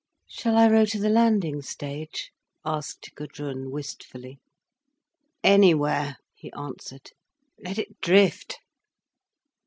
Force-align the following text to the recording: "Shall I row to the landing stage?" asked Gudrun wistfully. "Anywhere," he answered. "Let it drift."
"Shall 0.25 0.57
I 0.57 0.67
row 0.67 0.85
to 0.85 0.97
the 0.99 1.11
landing 1.11 1.61
stage?" 1.61 2.31
asked 2.65 3.11
Gudrun 3.13 3.69
wistfully. 3.69 4.39
"Anywhere," 5.43 6.17
he 6.33 6.51
answered. 6.53 7.11
"Let 7.63 7.77
it 7.77 8.01
drift." 8.01 8.57